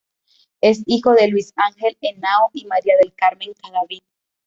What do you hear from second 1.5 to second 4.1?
Ángel Henao y María del Carmen Cadavid.